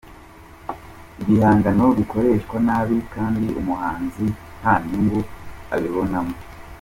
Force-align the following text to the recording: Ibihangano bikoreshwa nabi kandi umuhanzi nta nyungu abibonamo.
Ibihangano 1.23 1.85
bikoreshwa 1.97 2.57
nabi 2.67 2.95
kandi 3.13 3.45
umuhanzi 3.59 4.25
nta 4.59 4.73
nyungu 4.87 5.19
abibonamo. 5.75 6.35